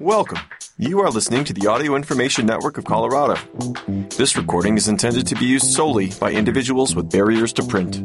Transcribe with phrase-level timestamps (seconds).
[0.00, 0.38] Welcome.
[0.76, 3.34] You are listening to the Audio Information Network of Colorado.
[4.16, 7.96] This recording is intended to be used solely by individuals with barriers to print.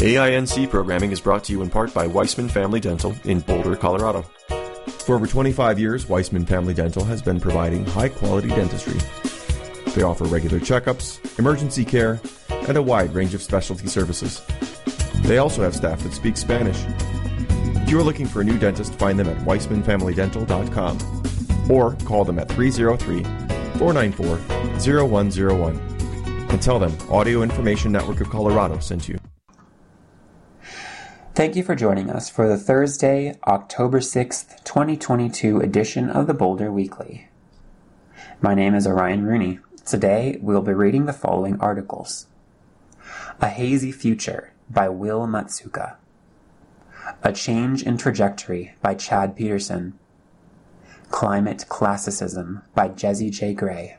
[0.00, 4.22] AINC programming is brought to you in part by Weissman Family Dental in Boulder, Colorado.
[5.06, 8.98] For over 25 years, Weissman Family Dental has been providing high quality dentistry.
[9.92, 12.20] They offer regular checkups, emergency care,
[12.66, 14.42] and a wide range of specialty services.
[15.22, 16.84] They also have staff that speak Spanish.
[17.92, 22.38] If you are looking for a new dentist, find them at weissmanfamilydental.com or call them
[22.38, 23.22] at 303
[23.78, 24.38] 494
[24.78, 25.76] 0101
[26.48, 29.18] and tell them Audio Information Network of Colorado sent you.
[31.34, 36.72] Thank you for joining us for the Thursday, October 6th, 2022 edition of the Boulder
[36.72, 37.28] Weekly.
[38.40, 39.58] My name is Orion Rooney.
[39.84, 42.26] Today, we'll be reading the following articles
[43.42, 45.96] A Hazy Future by Will Matuska,
[47.24, 49.96] A Change in Trajectory by Chad Peterson,
[51.10, 53.54] Climate Classicism by Jezy J.
[53.54, 53.96] Gray,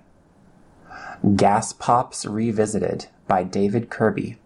[1.37, 4.39] Gas Pops Revisited by David Kirby.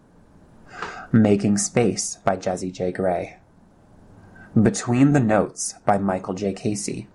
[1.10, 2.92] Making Space by Jezy J.
[2.92, 3.38] Gray.
[4.60, 6.52] Between the Notes by Michael J.
[6.52, 7.08] Casey.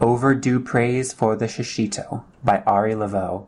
[0.00, 3.46] Overdue Praise for the Shishito by Ari LeVaux.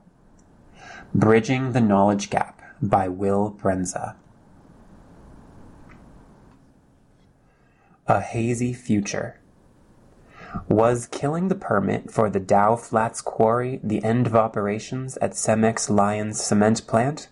[1.12, 4.14] Bridging the Knowledge Gap by Will Brendza.
[8.12, 9.40] A Hazy Future.
[10.68, 15.88] Was killing the permit for the Dowe Flats Quarry the end of operations at Cemex
[15.88, 17.28] Lyons cement plant?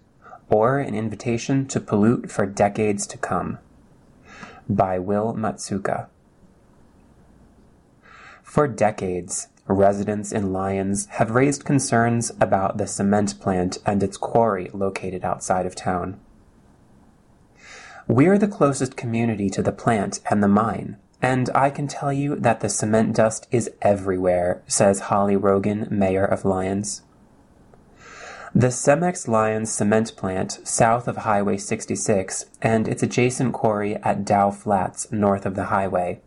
[0.48, 3.58] or an invitation to pollute for decades to come.
[4.70, 6.06] By Will Matuska.
[8.42, 14.70] For decades, residents in Lyons have raised concerns about the cement plant and its quarry
[14.72, 16.18] located outside of town.
[18.10, 22.34] We're the closest community to the plant and the mine, and I can tell you
[22.34, 27.02] that the cement dust is everywhere, says Hollie Rogin, mayor of Lyons.
[28.52, 34.50] The Cemex Lyons cement plant south of Highway 66 and its adjacent quarry at Dowe
[34.50, 36.20] Flats north of the highway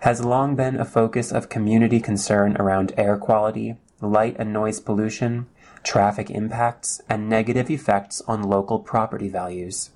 [0.00, 5.46] has long been a focus of community concern around air quality, light and noise pollution,
[5.84, 9.90] traffic impacts, and negative effects on local property values.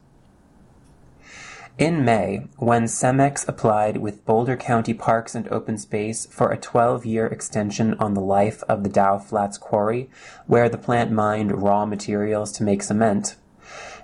[1.76, 7.04] In May, when Cemex applied with Boulder County Parks and Open Space for a 12
[7.04, 10.08] year extension on the life of the Dowe Flats quarry,
[10.46, 13.34] where the plant mined raw materials to make cement,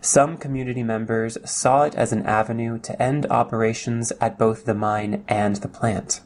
[0.00, 5.22] some community members saw it as an avenue to end operations at both the mine
[5.28, 6.22] and the plant.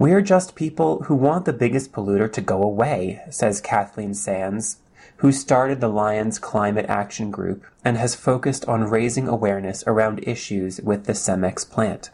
[0.00, 4.78] We're just people who want the biggest polluter to go away, says Kathleen Sands,
[5.20, 10.80] who started the Lyons Climate Action Group and has focused on raising awareness around issues
[10.80, 12.10] with the Cemex plant.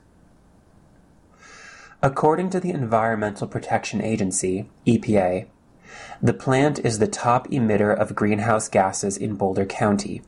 [2.03, 5.47] According to the Environmental Protection Agency, EPA,
[6.21, 10.23] the plant is the top emitter of greenhouse gases in Boulder County,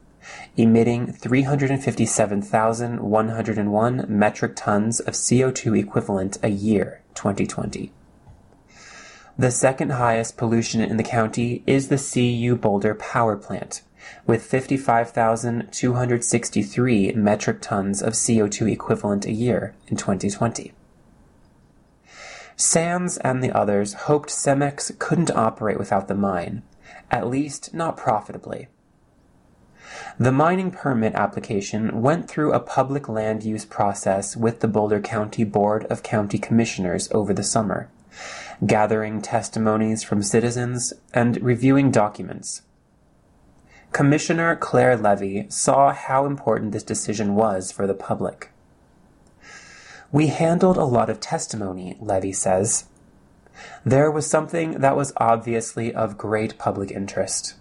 [0.56, 7.91] emitting 357,101 metric tons of CO2 equivalent a year, 2020.
[9.41, 13.82] The second highest pollution in the county is the CU Boulder Power Plant,
[14.26, 20.72] with 55,263 metric tons of CO2 equivalent a year in 2020.
[22.56, 26.65] Sands and the others hoped Cemex couldn't operate without the mine,
[27.09, 28.66] at least not profitably.
[30.19, 35.44] The mining permit application went through a public land use process with the Boulder County
[35.44, 37.88] Board of County Commissioners over the summer
[38.67, 42.63] gathering testimonies from citizens, and reviewing documents.
[43.93, 48.51] Commissioner Claire Levy saw how important this decision was for the public.
[50.13, 52.87] We handled a lot of testimony, Levy says.
[53.85, 57.55] There was something that was obviously of great public interest.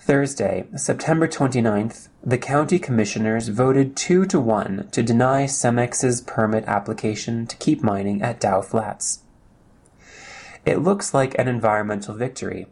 [0.00, 7.46] Thursday, September 29th, the county commissioners voted 2 to 1 to deny Cemex's permit application
[7.46, 9.20] to keep mining at Dowe Flats.
[10.64, 12.66] It looks like an environmental victory,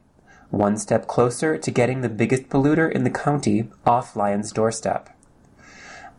[0.51, 5.11] one step closer to getting the biggest polluter in the county off Lyons' doorstep.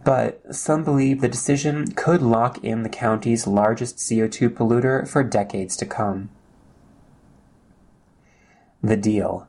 [0.04, 5.78] But some believe the decision could lock in the county's largest CO2 polluter for decades
[5.78, 6.30] to come.
[8.84, 9.48] The deal.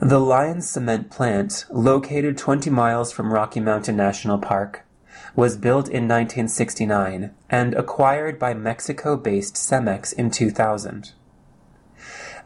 [0.00, 4.84] The Lyons cement plant, located 20 miles from Rocky Mountain National Park,
[5.34, 11.12] was built in 1969 and acquired by Mexico-based Cemex in 2000.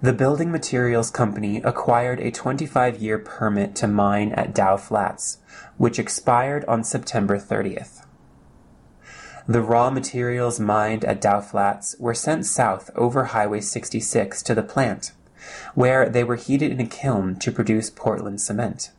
[0.03, 5.39] The building materials company acquired a 25 year permit to mine at Dowe Flats,
[5.79, 8.05] which expired on September 30th.
[9.49, 14.63] The raw materials mined at Dowe Flats were sent south over Highway 66 to the
[14.63, 15.13] plant,
[15.75, 18.91] where they were heated in a kiln to produce Portland cement.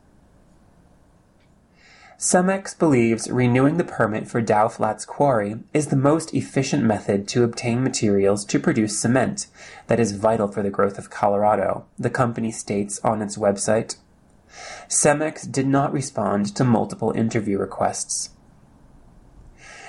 [2.18, 7.44] Cemex believes renewing the permit for Dowe Flats Quarry is the most efficient method to
[7.44, 9.46] obtain materials to produce cement
[9.86, 13.98] that is vital for the growth of Colorado, the company states on its website.
[14.88, 18.30] Cemex did not respond to multiple interview requests.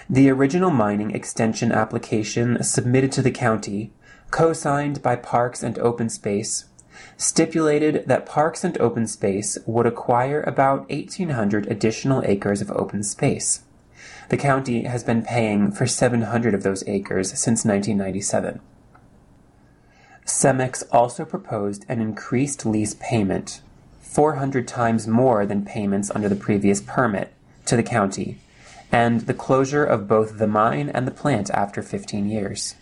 [0.07, 3.91] The original mining extension application submitted to the county,
[4.29, 6.65] co-signed by Parks and Open Space,
[7.17, 13.61] stipulated that Parks and Open Space would acquire about 1,800 additional acres of open space.
[14.29, 18.59] The county has been paying for 700 of those acres since 1997.
[20.25, 23.61] Cemex also proposed an increased lease payment,
[24.01, 27.33] 400 times more than payments under the previous permit,
[27.65, 28.37] to the county,
[28.91, 32.75] and the closure of both the mine and the plant after 15 years.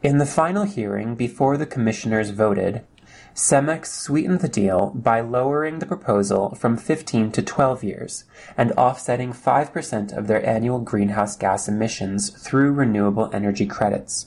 [0.00, 2.84] In the final hearing before the commissioners voted,
[3.34, 8.24] Cemex sweetened the deal by lowering the proposal from 15 to 12 years
[8.56, 14.26] and offsetting 5% of their annual greenhouse gas emissions through renewable energy credits.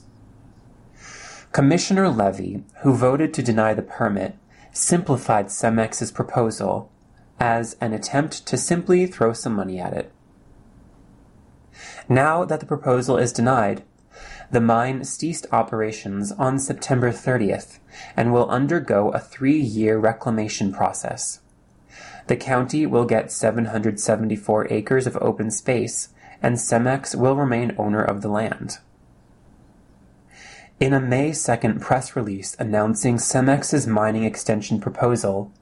[1.52, 4.36] Commissioner Levy, who voted to deny the permit,
[4.72, 6.90] simplified Cemex's proposal
[7.40, 10.12] as an attempt to simply throw some money at it.
[12.08, 13.84] Now that the proposal is denied,
[14.50, 17.78] the mine ceased operations on September 30th
[18.16, 21.40] and will undergo a three-year reclamation process.
[22.26, 26.10] The county will get 774 acres of open space,
[26.40, 28.78] and Cemex will remain owner of the land.
[30.78, 35.52] In a May 2nd press release announcing Cemex's mining extension proposal,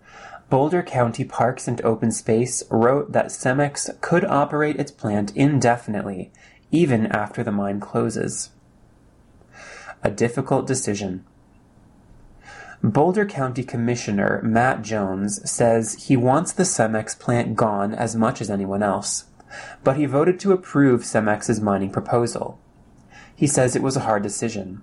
[0.49, 6.33] Boulder County Parks and Open Space wrote that Cemex could operate its plant indefinitely,
[6.71, 8.51] even after the mine closes.
[10.03, 11.25] A difficult decision.
[12.83, 18.51] Boulder County Commissioner Matt Jones says he wants the Cemex plant gone as much as
[18.51, 19.25] anyone else,
[19.85, 22.59] but he voted to approve Cemex's mining proposal.
[23.37, 24.81] He says it was a hard decision.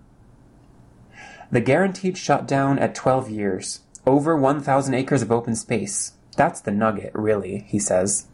[1.51, 6.13] The guaranteed shutdown at 12 years, over 1,000 acres of open space.
[6.36, 8.28] That's the nugget, really, he says.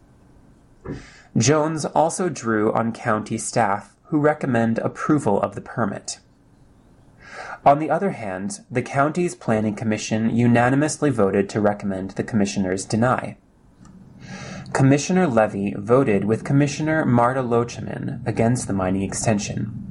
[1.36, 6.20] Jones also drew on county staff who recommend approval of the permit.
[7.66, 13.36] On the other hand, the county's planning commission unanimously voted to recommend the commissioners deny.
[14.72, 19.83] Commissioner Levy voted with Commissioner Marta Loachamin against the mining extension.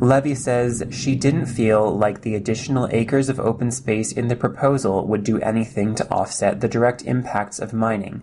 [0.00, 5.06] Levy says she didn't feel like the additional acres of open space in the proposal
[5.06, 8.22] would do anything to offset the direct impacts of mining,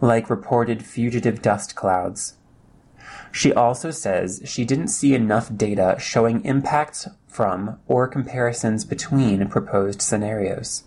[0.00, 2.34] like reported fugitive dust clouds.
[3.32, 10.02] She also says she didn't see enough data showing impacts from or comparisons between proposed
[10.02, 10.84] scenarios.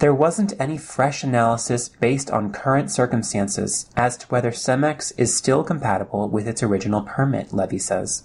[0.00, 5.62] There wasn't any fresh analysis based on current circumstances as to whether Cemex is still
[5.62, 8.24] compatible with its original permit, Levy says.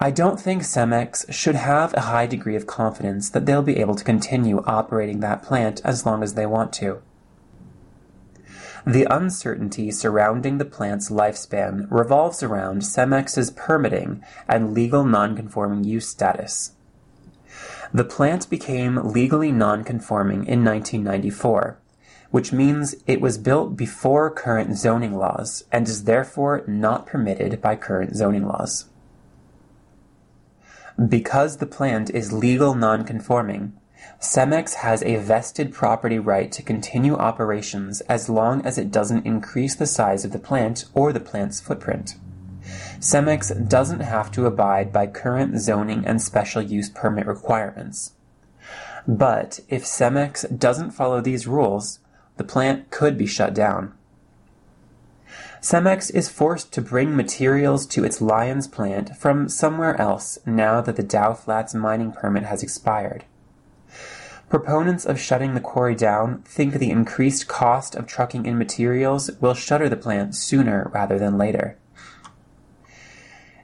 [0.00, 3.94] I don't think Cemex should have a high degree of confidence that they'll be able
[3.94, 7.00] to continue operating that plant as long as they want to.
[8.86, 16.72] The uncertainty surrounding the plant's lifespan revolves around Cemex's permitting and legal nonconforming use status.
[17.94, 21.78] The plant became legally nonconforming in 1994,
[22.30, 27.76] which means it was built before current zoning laws and is therefore not permitted by
[27.76, 28.86] current zoning laws.
[31.08, 33.72] Because the plant is legal non-conforming,
[34.20, 39.74] Cemex has a vested property right to continue operations as long as it doesn't increase
[39.74, 42.14] the size of the plant or the plant's footprint.
[43.00, 48.12] Cemex doesn't have to abide by current zoning and special use permit requirements.
[49.06, 51.98] But if Cemex doesn't follow these rules,
[52.36, 53.92] the plant could be shut down.
[55.64, 60.96] Cemex is forced to bring materials to its Lyons plant from somewhere else now that
[60.96, 63.24] the Dowe Flats mining permit has expired.
[64.50, 69.54] Proponents of shutting the quarry down think the increased cost of trucking in materials will
[69.54, 71.78] shutter the plant sooner rather than later.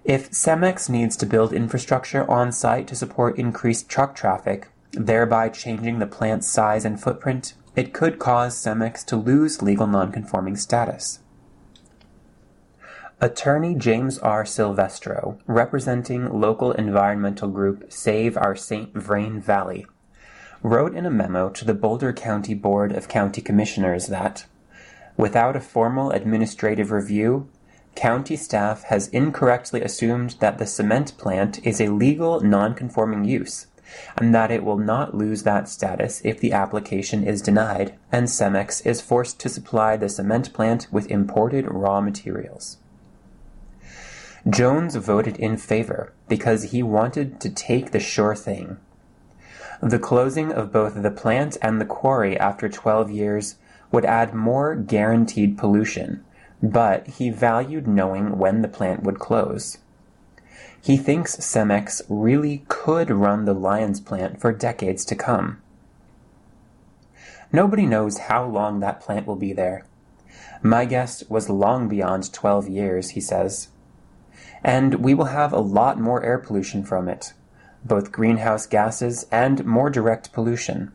[0.03, 5.99] If Cemex needs to build infrastructure on site to support increased truck traffic, thereby changing
[5.99, 11.19] the plant's size and footprint, it could cause Cemex to lose legal nonconforming status.
[13.23, 14.47] Attorney James R.
[14.47, 18.95] Silvestro, representing local environmental group Save Our St.
[18.95, 19.85] Vrain Valley,
[20.63, 24.47] wrote in a memo to the Boulder County Board of County Commissioners that,
[25.19, 27.47] without a formal administrative review,
[27.95, 33.67] county staff has incorrectly assumed that the cement plant is a legal non-conforming use
[34.17, 38.87] and that it will not lose that status if the application is denied and Cemex
[38.87, 42.79] is forced to supply the cement plant with imported raw materials.
[44.49, 48.79] Jones voted in favor because he wanted to take the sure thing.
[49.83, 53.57] The closing of both the plant and the quarry after 12 years
[53.93, 56.25] would add more guaranteed pollution,
[56.63, 59.79] but he valued knowing when the plant would close.
[60.81, 65.61] He thinks Cemex really could run the Lyons plant for decades to come.
[67.53, 69.85] Nobody knows how long that plant will be there.
[70.63, 73.69] My guess was long beyond 12 years, he says
[74.63, 77.33] and we will have a lot more air pollution from it,
[77.85, 80.93] both greenhouse gases and more direct pollution.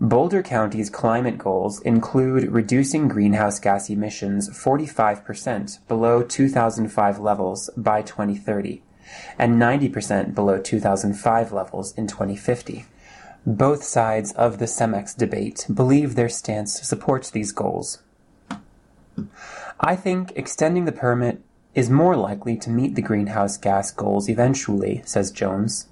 [0.00, 8.82] Boulder County's climate goals include reducing greenhouse gas emissions 45% below 2005 levels by 2030
[9.38, 12.84] and 90% below 2005 levels in 2050.
[13.46, 18.02] Both sides of the CEMEX debate believe their stance supports these goals.
[19.78, 21.42] I think extending the permit
[21.74, 25.88] is more likely to meet the greenhouse gas goals eventually, says Jones.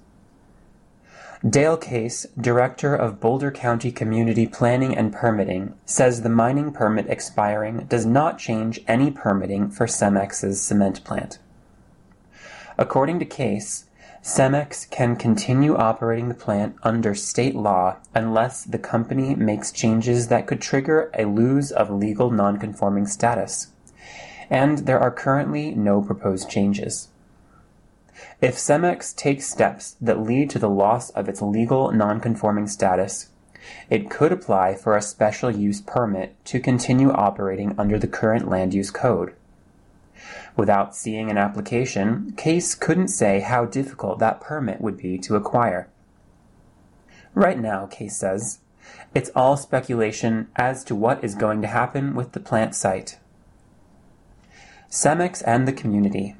[1.47, 7.85] Dale Case, director of Boulder County Community Planning and Permitting, says the mining permit expiring
[7.85, 11.39] does not change any permitting for Cemex's cement plant.
[12.77, 13.85] According to Case,
[14.21, 20.45] Semex can continue operating the plant under state law unless the company makes changes that
[20.45, 23.69] could trigger a lose of legal nonconforming status
[24.51, 27.07] and there are currently no proposed changes.
[28.41, 33.29] If Cemex takes steps that lead to the loss of its legal nonconforming status,
[33.89, 38.73] it could apply for a special use permit to continue operating under the current land
[38.73, 39.33] use code.
[40.57, 45.87] Without seeing an application, Case couldn't say how difficult that permit would be to acquire.
[47.33, 48.59] Right now, Case says,
[49.15, 53.17] it's all speculation as to what is going to happen with the plant site.
[54.91, 56.35] Cemex and the community.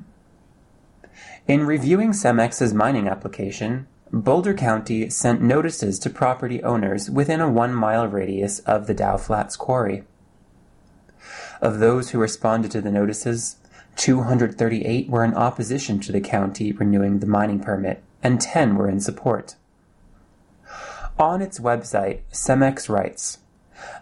[1.47, 7.73] In reviewing Cemex's mining application, Boulder County sent notices to property owners within a one
[7.73, 10.03] mile radius of the Dowe Flats quarry.
[11.61, 13.55] Of those who responded to the notices,
[13.95, 18.99] 238 were in opposition to the county renewing the mining permit, and 10 were in
[18.99, 19.55] support.
[21.17, 23.37] On its website, Cemex writes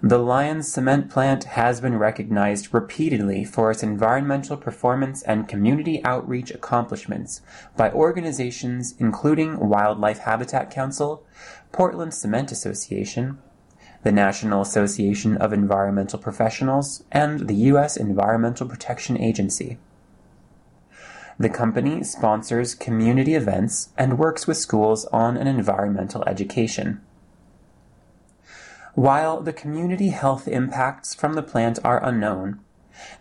[0.02, 6.52] the Lyons cement plant has been recognized repeatedly for its environmental performance and community outreach
[6.52, 7.42] accomplishments
[7.78, 11.24] by organizations including Wildlife Habitat Council,
[11.72, 13.40] Portland Cement Association,
[14.04, 17.98] the National Association of Environmental Professionals, and the U.S.
[17.98, 19.78] Environmental Protection Agency.
[21.38, 27.02] The company sponsors community events and works with schools on an environmental education.
[28.96, 32.60] While the community health impacts from the plant are unknown,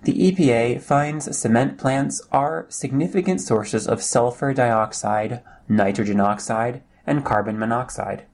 [0.02, 7.58] the EPA finds cement plants are significant sources of sulfur dioxide, nitrogen oxide, and carbon
[7.58, 8.24] monoxide.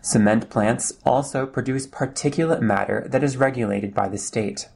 [0.00, 4.68] Cement plants also produce particulate matter that is regulated by the state.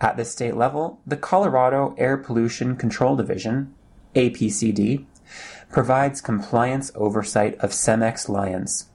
[0.00, 3.74] At the state level, the Colorado Air Pollution Control Division,
[4.14, 5.06] APCD,
[5.70, 8.88] provides compliance oversight of Cemex Lyons.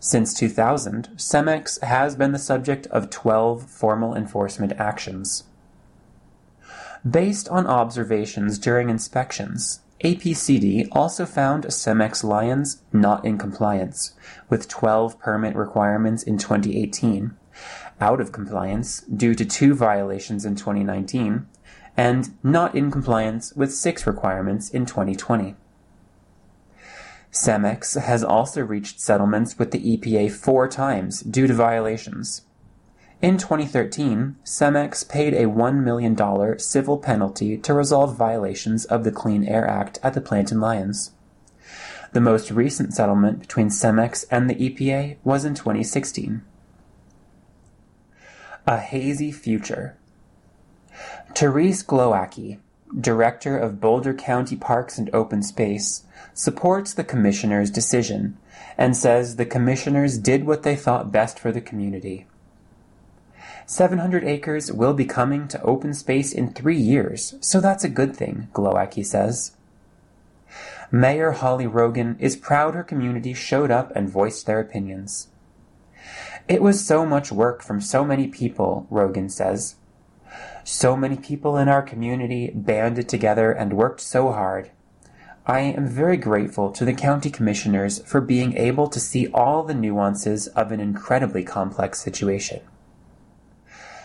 [0.00, 5.44] Since 2000, Cemex has been the subject of 12 formal enforcement actions.
[7.08, 14.14] Based on observations during inspections, APCD also found Cemex Lyons not in compliance
[14.48, 17.36] with 12 permit requirements in 2018,
[18.00, 21.46] out of compliance due to two violations in 2019,
[21.96, 25.54] and not in compliance with six requirements in 2020.
[27.32, 32.42] Cemex has also reached settlements with the EPA four times due to violations.
[33.22, 39.44] In 2013, Cemex paid a $1 million civil penalty to resolve violations of the Clean
[39.44, 41.12] Air Act at the plant in Lyons.
[42.12, 46.42] The most recent settlement between Cemex and the EPA was in 2016.
[48.66, 49.96] A Hazy Future
[51.34, 52.58] Therese Glowacki,
[53.00, 58.36] Director of Boulder County Parks and Open Space, supports the commissioner's decision
[58.78, 62.26] and says the commissioners did what they thought best for the community.
[63.66, 68.16] 700 acres will be coming to open space in three years, so that's a good
[68.16, 69.52] thing, Glowacki says.
[70.90, 75.28] Mayor Hollie Rogin is proud her community showed up and voiced their opinions.
[76.48, 79.76] It was so much work from so many people, Rogin says.
[80.64, 84.70] So many people in our community banded together and worked so hard.
[85.44, 89.74] I am very grateful to the county commissioners for being able to see all the
[89.74, 92.60] nuances of an incredibly complex situation.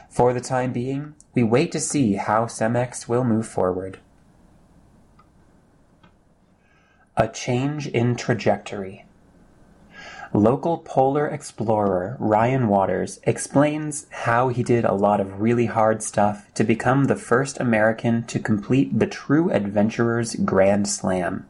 [0.09, 3.99] For the time being, we wait to see how Cemex will move forward.
[7.15, 9.05] A change in trajectory.
[10.33, 16.53] Local polar explorer Ryan Waters explains how he did a lot of really hard stuff
[16.55, 21.47] to become the first American to complete the True Adventurer's Grand Slam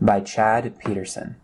[0.00, 1.36] by Chad Peterson.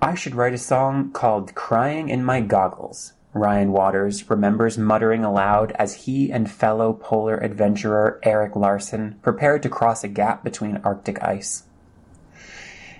[0.00, 5.72] I should write a song called Crying in My Goggles, Ryan Waters remembers muttering aloud
[5.72, 11.22] as he and fellow polar adventurer Eric Larsen prepared to cross a gap between Arctic
[11.22, 11.64] ice.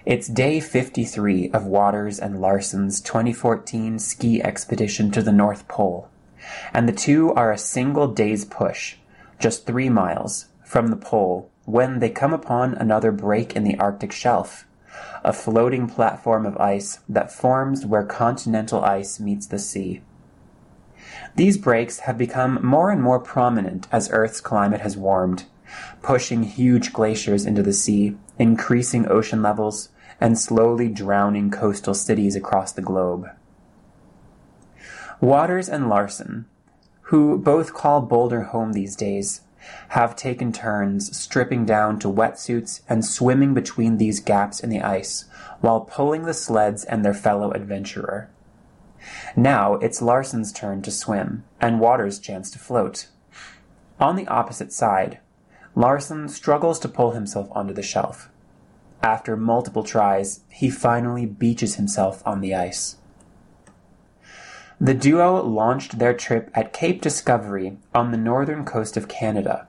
[0.09, 6.09] It's day 53 of Waters and Larsen's 2014 ski expedition to the North Pole,
[6.73, 8.97] and the two are a single day's push,
[9.39, 14.11] just three miles, from the pole when they come upon another break in the Arctic
[14.11, 14.65] shelf,
[15.23, 20.01] a floating platform of ice that forms where continental ice meets the sea.
[21.37, 25.45] These breaks have become more and more prominent as Earth's climate has warmed,
[26.01, 32.73] pushing huge glaciers into the sea, increasing ocean levels, and slowly drowning coastal cities across
[32.73, 33.29] the globe.
[35.21, 36.47] Waters and Larsen,
[37.03, 39.41] who both call Boulder home these days,
[39.89, 45.25] have taken turns stripping down to wetsuits and swimming between these gaps in the ice
[45.61, 48.31] while pulling the sleds and their fellow adventurer.
[49.37, 53.09] Now it's Larsen's turn to swim and Waters' chance to float.
[54.01, 55.19] On the opposite side,
[55.75, 58.29] Larsen struggles to pull himself onto the shelf.
[59.03, 62.97] After multiple tries, he finally beaches himself on the ice.
[64.81, 69.67] The duo launched their trip at Cape Discovery on the northern coast of Canada,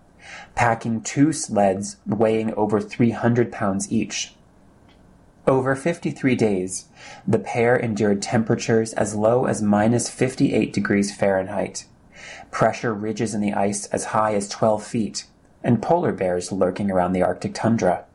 [0.56, 4.36] packing two sleds weighing over 300 pounds each.
[5.47, 6.86] Over 53 days,
[7.27, 11.86] the pair endured temperatures as low as minus 58 degrees Fahrenheit,
[12.51, 15.25] pressure ridges in the ice as high as 12 feet,
[15.63, 18.06] and polar bears lurking around the Arctic tundra.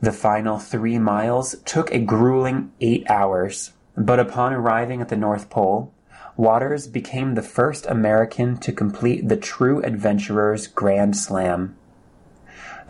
[0.00, 5.50] The final three miles took a grueling eight hours, but upon arriving at the North
[5.50, 5.92] Pole,
[6.38, 11.74] Waters became the first American to complete the True Adventurer's Grand Slam.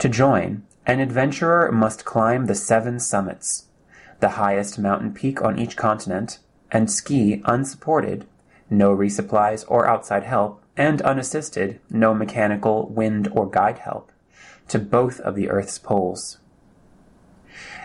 [0.00, 3.68] To join, an adventurer must climb the seven summits,
[4.20, 6.40] the highest mountain peak on each continent,
[6.70, 8.26] and ski unsupported,
[8.68, 14.12] no resupplies or outside help, and unassisted, no mechanical, wind, or guide help,
[14.68, 16.36] to both of the Earth's poles.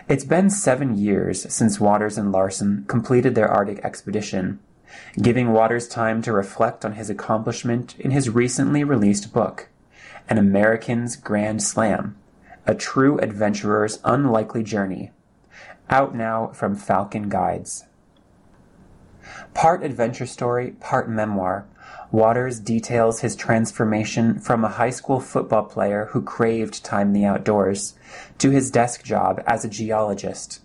[0.06, 4.60] It's been seven years since Waters and Larsen completed their Arctic expedition,
[5.16, 9.68] giving Waters time to reflect on his accomplishment in his recently released book,
[10.28, 12.16] An American's Grand Slam
[12.66, 15.10] A True Adventurer's Unlikely Journey,
[15.88, 17.86] out now from Falcon Guides.
[19.54, 21.64] Part adventure story, part memoir,
[22.10, 27.24] Waters details his transformation from a high school football player who craved time in the
[27.24, 27.94] outdoors
[28.38, 30.60] to his desk job as a geologist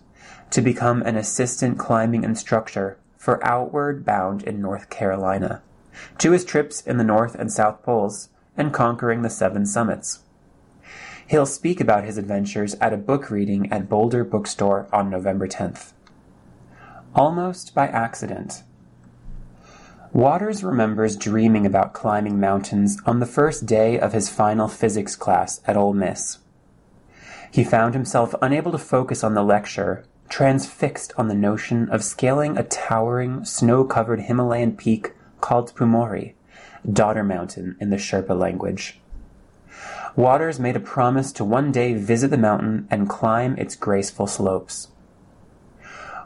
[0.50, 5.62] to become an assistant climbing instructor for Outward Bound in North Carolina,
[6.18, 10.20] to his trips in the North and South Poles, and conquering the seven summits.
[11.26, 15.92] He'll speak about his adventures at a book reading at Boulder Bookstore on November 10th.
[17.14, 18.64] Almost by accident,
[20.12, 25.60] Waters remembers dreaming about climbing mountains on the first day of his final physics class
[25.68, 26.38] at Ole Miss.
[27.52, 32.58] He found himself unable to focus on the lecture, transfixed on the notion of scaling
[32.58, 36.34] a towering, snow-covered Himalayan peak called Pumori,
[36.92, 39.00] Daughter Mountain in the Sherpa language.
[40.16, 44.88] Waters made a promise to one day visit the mountain and climb its graceful slopes.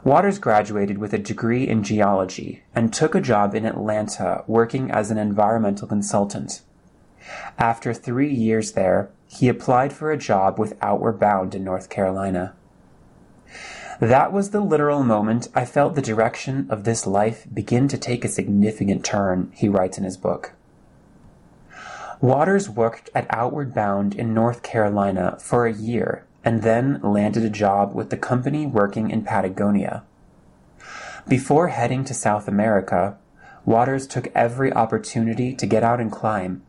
[0.05, 5.09] Waters graduated with a degree in geology and took a job in Atlanta working as
[5.09, 6.61] an environmental consultant.
[7.57, 12.53] After three years there, he applied for a job with Outward Bound in North Carolina.
[13.99, 18.23] That was the literal moment I felt the direction of this life begin to take
[18.23, 20.51] a significant turn, he writes in his book.
[22.21, 27.49] Waters worked at Outward Bound in North Carolina for a year and then landed a
[27.49, 30.03] job with the company working in Patagonia.
[31.27, 33.17] Before heading to South America,
[33.65, 36.61] Waters took every opportunity to get out and climb,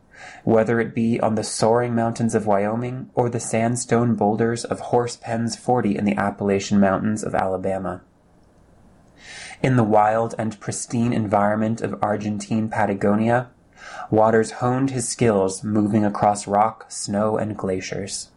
[0.43, 5.15] whether it be on the soaring mountains of Wyoming or the sandstone boulders of Horse
[5.15, 8.01] Pens 40 in the Appalachian Mountains of Alabama.
[9.61, 13.49] In the wild and pristine environment of Argentine Patagonia,
[14.09, 18.29] Waters honed his skills moving across rock, snow, and glaciers.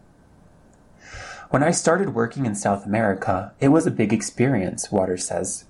[1.51, 5.65] When I started working in South America, it was a big experience, Waters says,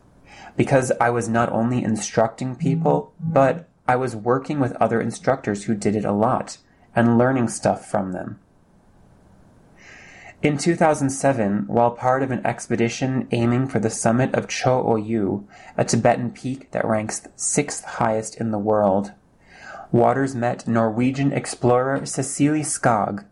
[0.55, 5.73] because I was not only instructing people, but I was working with other instructors who
[5.73, 6.59] did it a lot
[6.95, 8.39] and learning stuff from them.
[10.43, 15.83] In 2007, while part of an expedition aiming for the summit of Cho Oyu, a
[15.83, 19.13] Tibetan peak that ranks sixth highest in the world,
[19.91, 23.25] Waters met Norwegian explorer Cecilie Skog,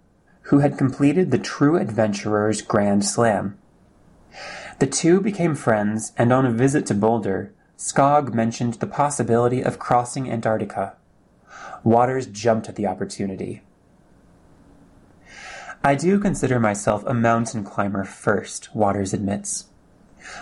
[0.49, 3.55] who had completed the True Adventurer's Grand Slam.
[4.79, 9.77] The two became friends, and on a visit to Boulder, Skog mentioned the possibility of
[9.77, 10.95] crossing Antarctica.
[11.83, 13.62] Waters jumped at the opportunity.
[15.83, 19.65] I do consider myself a mountain climber first, Waters admits.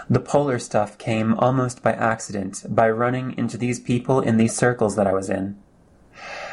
[0.09, 4.95] The polar stuff came almost by accident, by running into these people in these circles
[4.95, 5.57] that I was in.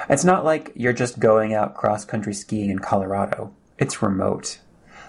[0.08, 3.54] It's not like you're just going out cross country skiing in Colorado.
[3.78, 4.60] It's remote.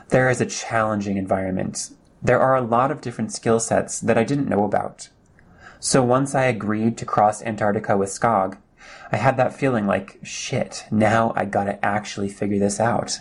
[0.09, 1.89] There is a challenging environment.
[2.21, 5.09] There are a lot of different skill sets that I didn't know about.
[5.79, 8.57] So once I agreed to cross Antarctica with Skog,
[9.11, 13.19] I had that feeling like, shit, now I gotta actually figure this out.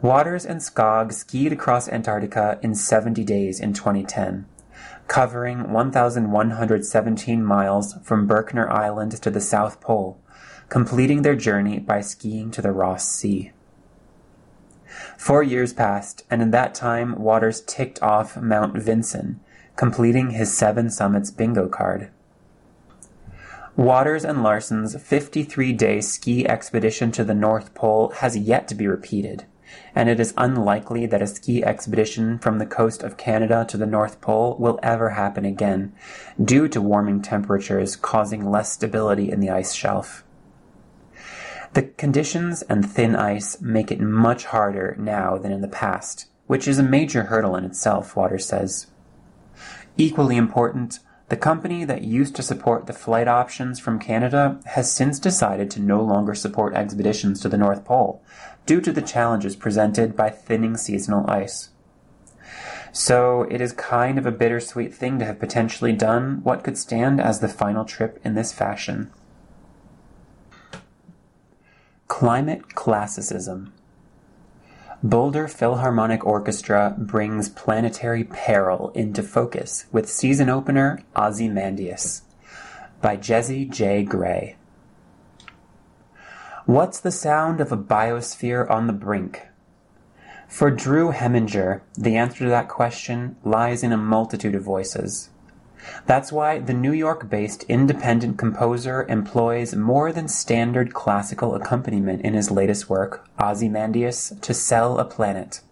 [0.00, 4.46] Waters and Skog skied across Antarctica in 70 days in 2010
[5.10, 10.20] covering 1,117 miles from Berkner Island to the South Pole,
[10.68, 13.50] completing their journey by skiing to the Ross Sea.
[15.18, 19.40] Four years passed, and in that time Waters ticked off Mount Vinson,
[19.74, 22.10] completing his Seven Summits bingo card.
[23.74, 28.86] Waters and Larsen's 53 day ski expedition to the North Pole has yet to be
[28.86, 29.44] repeated
[29.94, 33.86] and it is unlikely that a ski expedition from the coast of Canada to the
[33.86, 35.92] North Pole will ever happen again,
[36.42, 40.24] due to warming temperatures causing less stability in the ice shelf.
[41.72, 46.66] The conditions and thin ice make it much harder now than in the past, which
[46.66, 48.88] is a major hurdle in itself, Waters says.
[49.96, 55.20] Equally important, the company that used to support the flight options from Canada has since
[55.20, 58.20] decided to no longer support expeditions to the North Pole,
[58.70, 61.70] due to the challenges presented by thinning seasonal ice.
[62.92, 67.20] So it is kind of a bittersweet thing to have potentially done what could stand
[67.20, 69.10] as the final trip in this fashion.
[72.06, 73.72] Climate Classicism
[75.02, 82.22] Boulder Philharmonic Orchestra brings planetary peril into focus with season opener Ozymandias
[83.02, 84.04] by Jezy J.
[84.04, 84.54] Gray.
[86.70, 89.48] What's the sound of a biosphere on the brink?
[90.46, 95.30] For Drew Hemenger, the answer to that question lies in a multitude of voices.
[96.06, 102.34] That's why the New York based independent composer employs more than standard classical accompaniment in
[102.34, 105.62] his latest work, Ozymandias, to sell a planet,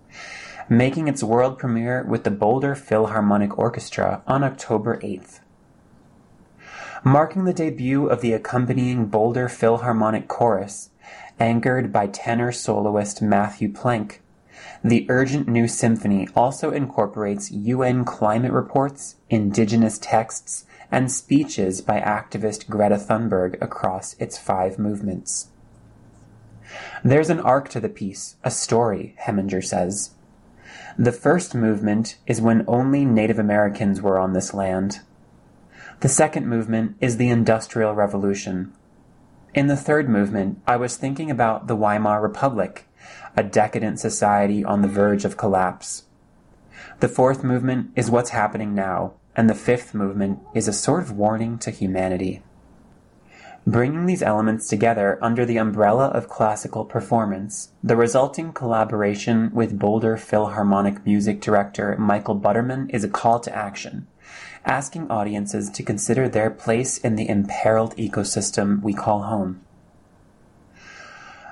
[0.68, 5.38] making its world premiere with the Boulder Philharmonic Orchestra on October 8th.
[7.04, 10.90] Marking the debut of the accompanying Boulder Philharmonic Chorus,
[11.38, 14.18] anchored by tenor soloist Matthew Plenk,
[14.82, 22.68] the Urgent New Symphony also incorporates UN climate reports, indigenous texts, and speeches by activist
[22.68, 25.48] Greta Thunberg across its five movements.
[27.04, 30.10] There's an arc to the piece, a story, Hemenger says.
[30.98, 35.00] The first movement is when only Native Americans were on this land.
[36.00, 38.72] The second movement is the Industrial Revolution.
[39.52, 42.86] In the third movement, I was thinking about the Weimar Republic,
[43.36, 46.04] a decadent society on the verge of collapse.
[47.00, 51.10] The fourth movement is what's happening now, and the fifth movement is a sort of
[51.10, 52.44] warning to humanity.
[53.66, 60.16] Bringing these elements together under the umbrella of classical performance, the resulting collaboration with Boulder
[60.16, 64.06] Philharmonic music director Michael Butterman is a call to action
[64.68, 69.60] asking audiences to consider their place in the imperiled ecosystem we call home.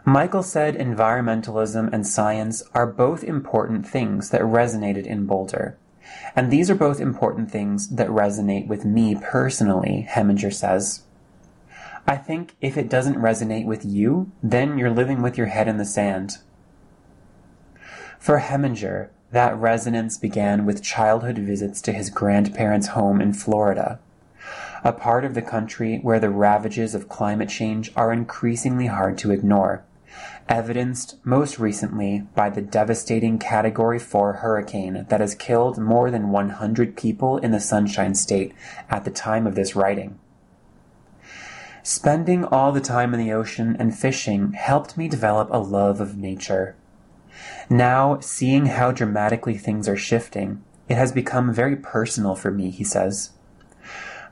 [0.05, 5.77] Michael said environmentalism and science are both important things that resonated in Boulder.
[6.37, 11.03] And these are both important things that resonate with me personally, Hemenger says.
[12.07, 15.77] I think if it doesn't resonate with you, then you're living with your head in
[15.77, 16.39] the sand.
[18.21, 23.99] For Hemenger, That resonance began with childhood visits to his grandparents' home in Florida,
[24.85, 29.33] a part of the country where the ravages of climate change are increasingly hard to
[29.33, 29.83] ignore,
[30.49, 36.97] evidenced most recently by the devastating Category 4 hurricane that has killed more than 100
[36.97, 38.55] people in the Sunshine State
[38.89, 40.19] at the time of this writing.
[41.83, 46.17] Spending all the time in the ocean and fishing helped me develop a love of
[46.17, 46.77] nature.
[47.69, 52.85] Now, seeing how dramatically things are shifting, it has become very personal for me, he
[52.85, 53.31] says.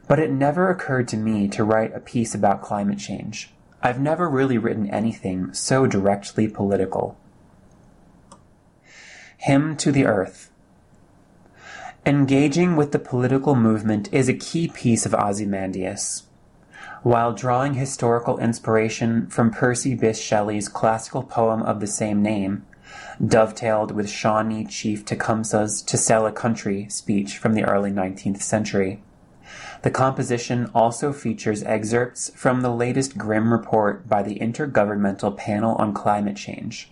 [0.06, 3.50] But it never occurred to me to write a piece about climate change.
[3.82, 7.18] I've never really written anything so directly political.
[9.38, 10.50] Hymn to the Earth.
[12.06, 16.24] Engaging with the political movement is a key piece of Ozymandias.
[17.02, 22.64] While drawing historical inspiration from Percy Bysshe Shelley's classical poem of the same name,
[23.24, 29.02] dovetailed with Shawnee Chief Tecumseh's To Sell a Country speech from the early 19th century.
[29.82, 35.92] The composition also features excerpts from the latest Grimm report by the Intergovernmental Panel on
[35.92, 36.90] Climate Change.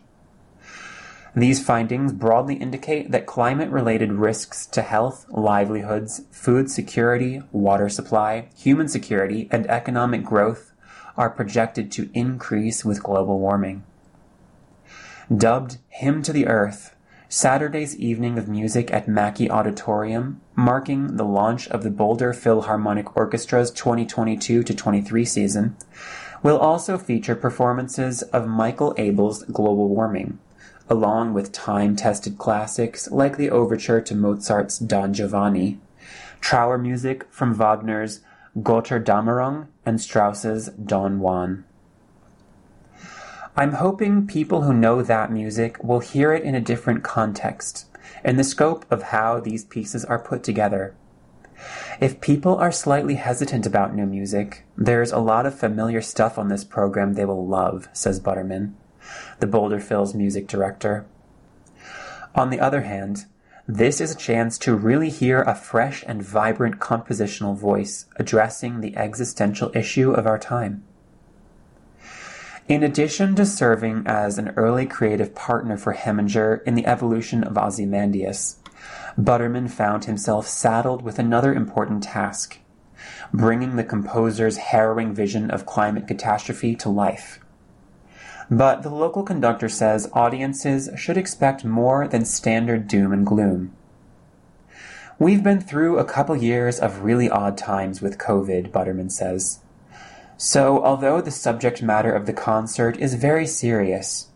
[1.35, 8.49] These findings broadly indicate that climate related risks to health, livelihoods, food security, water supply,
[8.55, 10.73] human security, and economic growth
[11.17, 13.83] are projected to increase with global warming.
[15.31, 16.97] Dubbed Hymn to the Earth,
[17.29, 23.71] Saturday's evening of music at Mackey Auditorium, marking the launch of the Boulder Philharmonic Orchestra's
[23.71, 25.77] 2022 23 season,
[26.43, 30.41] will also feature performances of Michael Abel's Global Warming,
[30.91, 35.79] along with time-tested classics like the overture to Mozart's Don Giovanni,
[36.41, 38.21] Trauer music from Wagner's
[38.59, 41.65] Götterdämmerung and Strauss's Don Juan.
[43.55, 47.87] I'm hoping people who know that music will hear it in a different context,
[48.25, 50.95] in the scope of how these pieces are put together.
[52.01, 56.49] If people are slightly hesitant about new music, there's a lot of familiar stuff on
[56.49, 58.75] this program they will love, says Butterman
[59.41, 61.05] the Boulder Phil's music director.
[62.35, 63.27] On the other hand,
[63.67, 68.97] this is a chance to really hear a fresh and vibrant compositional voice addressing the
[68.97, 70.85] existential issue of our time.
[72.69, 77.59] In addition to serving as an early creative partner for Hemenger in the evolution of
[77.59, 78.59] Ozymandias,
[79.19, 82.59] Butterman found himself saddled with another important task
[83.33, 87.41] bringing the composer's harrowing vision of climate catastrophe to life.
[88.51, 93.73] But the local conductor says audiences should expect more than standard doom and gloom.
[95.19, 99.61] We've been through a couple years of really odd times with COVID, Butterman says.
[100.45, 104.27] So, although the subject matter of the concert is very serious,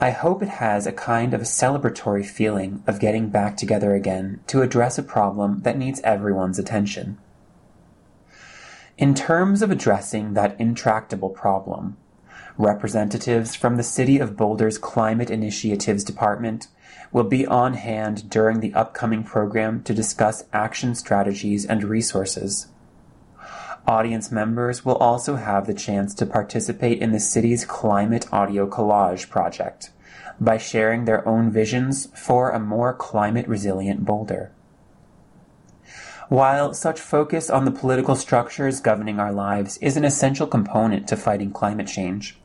[0.00, 4.40] I hope it has a kind of a celebratory feeling of getting back together again
[4.46, 7.18] to address a problem that needs everyone's attention.
[8.96, 11.98] In terms of addressing that intractable problem,
[12.56, 16.68] Representatives from the City of Boulder's Climate Initiatives Department
[17.12, 22.68] will be on hand during the upcoming program to discuss action strategies and resources.
[23.86, 29.28] Audience members will also have the chance to participate in the city's Climate Audio Collage
[29.28, 29.90] project
[30.40, 34.52] by sharing their own visions for a more climate resilient Boulder.
[36.28, 41.16] While such focus on the political structures governing our lives is an essential component to
[41.16, 42.38] fighting climate change,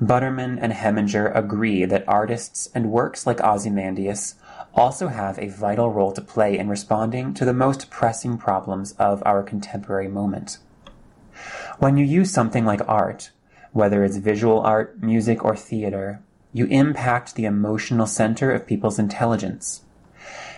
[0.00, 4.36] Butterman and Hemenger agree that artists and works like Ozymandias
[4.74, 9.22] also have a vital role to play in responding to the most pressing problems of
[9.26, 10.58] our contemporary moment.
[11.78, 13.30] When you use something like art,
[13.72, 19.82] whether it's visual art, music, or theater, you impact the emotional center of people's intelligence.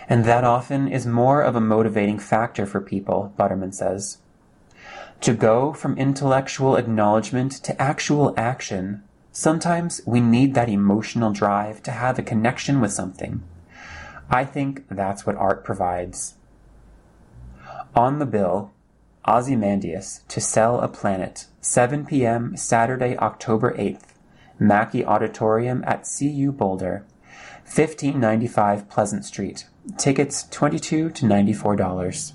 [0.07, 4.19] And that often is more of a motivating factor for people, Butterman says.
[5.21, 11.91] To go from intellectual acknowledgement to actual action, sometimes we need that emotional drive to
[11.91, 13.43] have a connection with something.
[14.29, 16.35] I think that's what art provides.
[17.95, 18.71] On the bill,
[19.29, 22.57] Ozymandias to sell a planet, 7 p.m.
[22.57, 24.15] Saturday, October 8th,
[24.57, 27.05] Mackey Auditorium at CU Boulder,
[27.63, 29.65] 1595 Pleasant Street.
[29.97, 32.33] Tickets 22 to $94.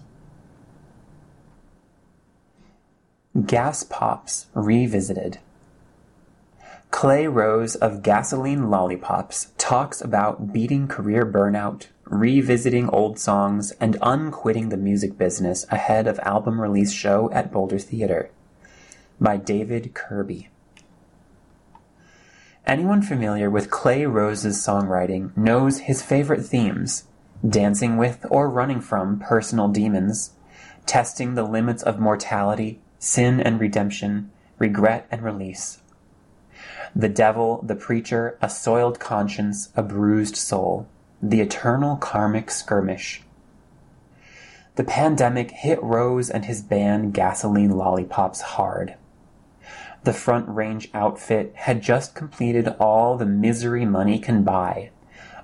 [3.45, 5.39] Gas Pops Revisited.
[6.93, 14.69] Clay Rose of Gasoline Lollipops talks about beating career burnout, revisiting old songs, and unquitting
[14.69, 18.31] the music business ahead of album release show at Boulder Theater.
[19.21, 20.49] By David Kirby.
[22.67, 27.05] Anyone familiar with Clay Rose's songwriting knows his favorite themes
[27.49, 30.31] dancing with or running from personal demons,
[30.87, 35.81] testing the limits of mortality, sin and redemption, regret and release.
[36.97, 40.89] The devil, the preacher, a soiled conscience, a bruised soul,
[41.27, 43.23] the eternal karmic skirmish.
[44.75, 48.97] The pandemic hit Rose and his band Gasoline Lollipops hard.
[50.03, 54.91] The Front Range outfit had just completed all the misery money can buy.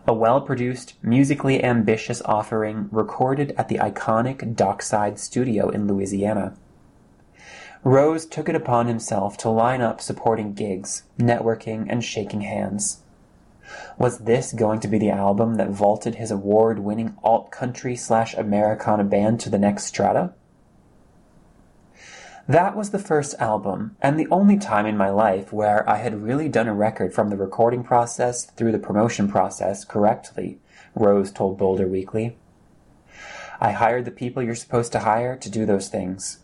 [0.07, 6.59] A well produced, musically ambitious offering recorded at the iconic Dockside Studio in Louisiana.
[7.85, 13.01] Rose took it upon himself to line up supporting gigs, networking, and shaking hands.
[13.99, 18.35] Was this going to be the album that vaulted his award winning alt country slash
[18.35, 20.33] Americana band to the next strata?
[22.49, 26.23] That was the first album, and the only time in my life where I had
[26.23, 30.59] really done a record from the recording process through the promotion process correctly,
[30.95, 32.37] Rose told Boulder Weekly.
[33.61, 36.41] I hired the people you're supposed to hire to do those things.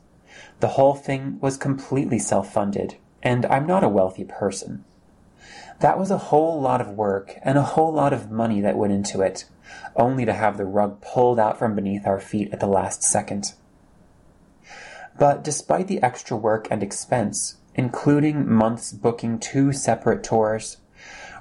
[0.60, 4.84] The whole thing was completely self funded, and I'm not a wealthy person.
[5.80, 8.92] That was a whole lot of work and a whole lot of money that went
[8.92, 9.44] into it,
[9.94, 13.52] only to have the rug pulled out from beneath our feet at the last second.
[15.18, 20.78] But despite the extra work and expense, including months booking two separate tours,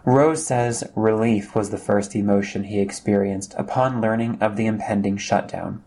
[0.04, 5.84] Rose says relief was the first emotion he experienced upon learning of the impending shutdown.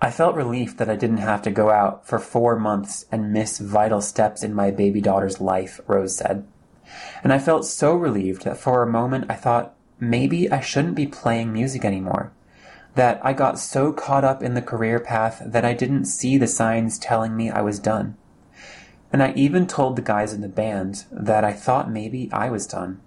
[0.00, 3.58] I felt relief that I didn't have to go out for four months and miss
[3.58, 6.46] vital steps in my baby daughter's life, Rose said.
[7.22, 11.06] And I felt so relieved that for a moment I thought maybe I shouldn't be
[11.06, 12.32] playing music anymore.
[12.94, 16.46] That I got so caught up in the career path that I didn't see the
[16.46, 18.16] signs telling me I was done.
[19.12, 22.66] And I even told the guys in the band that I thought maybe I was
[22.66, 23.00] done.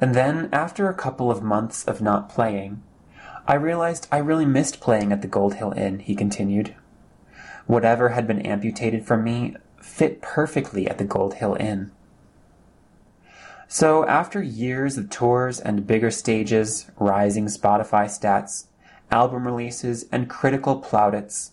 [0.00, 2.82] And then, after a couple of months of not playing,
[3.46, 6.74] I realized I really missed playing at the Gold Hill Inn, he continued.
[7.66, 11.92] Whatever had been amputated from me fit perfectly at the Gold Hill Inn.
[13.72, 18.66] So, after years of tours and bigger stages, rising Spotify stats,
[19.12, 21.52] album releases, and critical plaudits,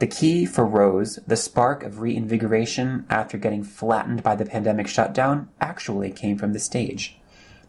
[0.00, 5.50] the key for Rose, the spark of reinvigoration after getting flattened by the pandemic shutdown,
[5.60, 7.20] actually came from the stage.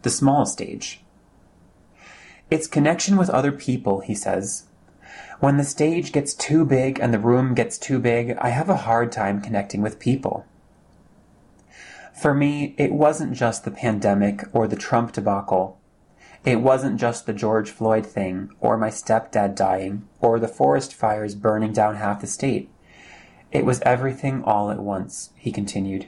[0.02, 1.04] The small stage.
[2.50, 4.64] It's connection with other people, he says.
[5.38, 8.78] When the stage gets too big and the room gets too big, I have a
[8.88, 10.46] hard time connecting with people.
[12.14, 15.80] For me, it wasn't just the pandemic or the Trump debacle.
[16.44, 21.34] It wasn't just the George Floyd thing, or my stepdad dying, or the forest fires
[21.34, 22.70] burning down half the state.
[23.50, 26.06] It was everything all at once, he continued.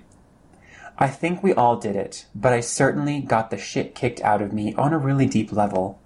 [0.98, 4.52] I think we all did it, but I certainly got the shit kicked out of
[4.52, 6.00] me on a really deep level.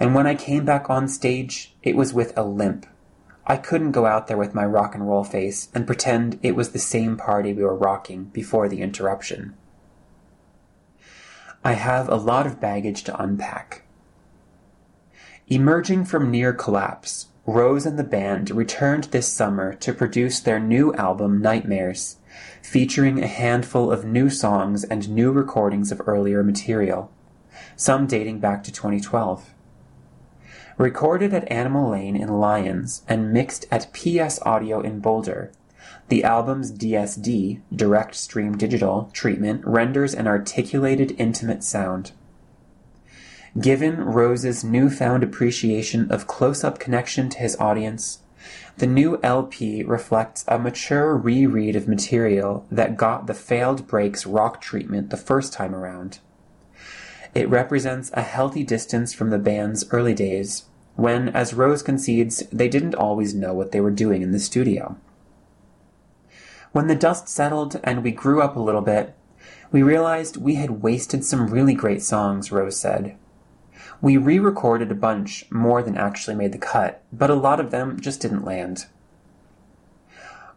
[0.00, 2.86] And when I came back on stage, it was with a limp.
[3.46, 6.70] I couldn't go out there with my rock and roll face and pretend it was
[6.70, 9.54] the same party we were rocking before the interruption.
[11.62, 13.82] I have a lot of baggage to unpack.
[15.48, 20.94] Emerging from near collapse, Rose and the band returned this summer to produce their new
[20.94, 22.16] album Nightmares,
[22.62, 27.12] featuring a handful of new songs and new recordings of earlier material,
[27.76, 29.53] some dating back to 2012.
[30.76, 35.52] Recorded at Animal Lane in Lyons and mixed at PS Audio in Boulder,
[36.08, 42.10] the album's DSD, Direct Stream Digital, treatment renders an articulated, intimate sound.
[43.60, 48.18] Given Rose's newfound appreciation of close up connection to his audience,
[48.78, 54.60] the new LP reflects a mature reread of material that got the failed breaks rock
[54.60, 56.18] treatment the first time around.
[57.34, 62.68] It represents a healthy distance from the band's early days, when, as Rose concedes, they
[62.68, 64.96] didn't always know what they were doing in the studio.
[66.70, 69.14] When the dust settled and we grew up a little bit,
[69.72, 73.16] we realized we had wasted some really great songs, Rose said.
[74.00, 77.72] We re recorded a bunch more than actually made the cut, but a lot of
[77.72, 78.86] them just didn't land.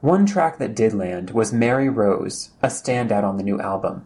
[0.02, 4.06] One track that did land was Mary Rose, a standout on the new album.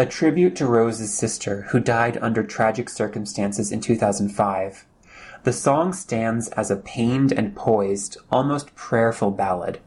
[0.00, 4.86] A tribute to Rose's sister, who died under tragic circumstances in 2005,
[5.42, 9.78] the song stands as a pained and poised, almost prayerful ballad.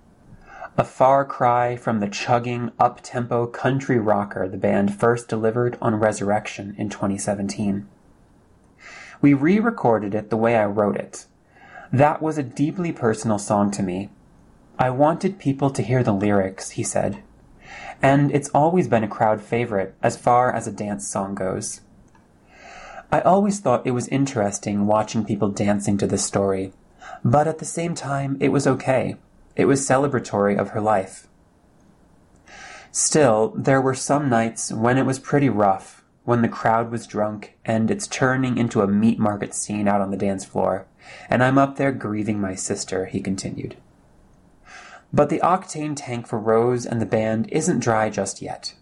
[0.78, 6.76] A far cry from the chugging, up-tempo country rocker the band first delivered on Resurrection
[6.78, 7.88] in 2017.
[9.20, 11.26] We re-recorded it the way I wrote it.
[11.91, 14.11] That was a deeply personal song to me.
[14.78, 17.24] I wanted people to hear the lyrics, he said
[18.01, 21.82] and it's always been a crowd favorite as far as a dance song goes.
[23.11, 26.74] I always thought it was interesting watching people dancing to this story,
[27.24, 29.17] but at the same time, it was okay.
[29.55, 31.28] It was celebratory of her life.
[32.91, 37.57] Still, there were some nights when it was pretty rough, when the crowd was drunk
[37.65, 40.86] and it's turning into a meat market scene out on the dance floor,
[41.30, 43.76] and I'm up there grieving my sister, he continued.
[45.14, 48.74] But the octane tank for Rose and the band isn't dry just yet.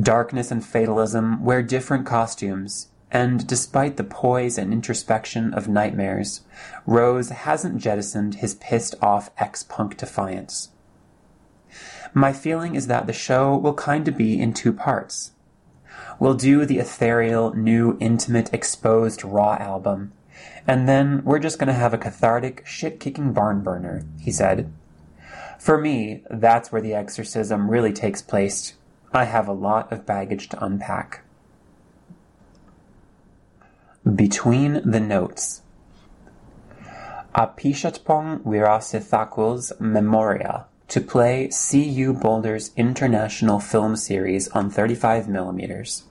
[0.00, 6.40] Darkness and fatalism wear different costumes, and despite the poise and introspection of nightmares,
[6.86, 10.70] Rose hasn't jettisoned his pissed off ex punk defiance.
[12.14, 15.32] My feeling is that the show will kind of be in two parts.
[16.18, 20.12] We'll do the ethereal, new, intimate, exposed Raw album,
[20.66, 24.72] and then we're just gonna have a cathartic, shit kicking barn burner, he said.
[25.64, 28.74] For me, that's where the exorcism really takes place.
[29.14, 31.22] I have a lot of baggage to unpack.
[34.04, 35.62] Between the Notes
[37.34, 46.02] Apichatpong Weerasethakul's Memoria to play CU Boulder's International Film Series on 35mm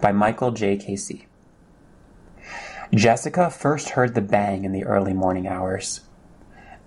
[0.00, 0.76] by Michael J.
[0.76, 1.26] Casey.
[2.94, 6.02] Jessica first heard the bang in the early morning hours.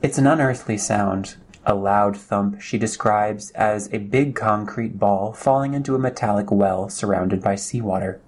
[0.02, 5.74] It's an unearthly sound, a loud thump she describes as a big concrete ball falling
[5.74, 8.22] into a metallic well surrounded by seawater.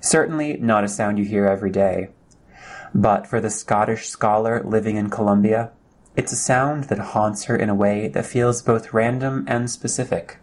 [0.00, 2.08] Certainly not a sound you hear every day,
[2.94, 5.70] but for the Scottish scholar living in Colombia,
[6.14, 10.38] it's a sound that haunts her in a way that feels both random and specific.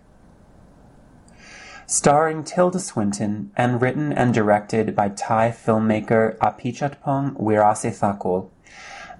[1.86, 8.50] Starring Tilda Swinton and written and directed by Thai filmmaker Apichatpong Weerasethakul,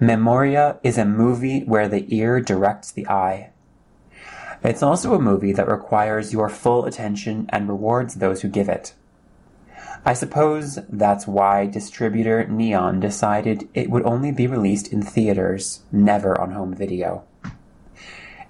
[0.02, 3.50] Memoria is a movie where the ear directs the eye.
[4.64, 8.94] It's also a movie that requires your full attention and rewards those who give it.
[10.06, 16.40] I suppose that's why distributor Neon decided it would only be released in theaters, never
[16.40, 17.26] on home video.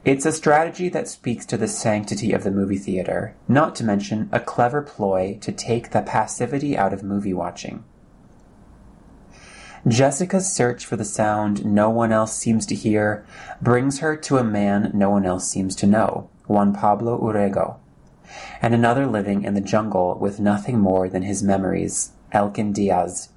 [0.06, 4.30] It's a strategy that speaks to the sanctity of the movie theater, not to mention
[4.32, 7.84] a clever ploy to take the passivity out of movie watching.
[9.88, 13.26] Jessica's search for the sound no one else seems to hear
[13.62, 17.78] brings her to a man no one else seems to know, Juan Pablo Urrego,
[18.62, 23.30] and another living in the jungle with nothing more than his memories, Elkin Diaz.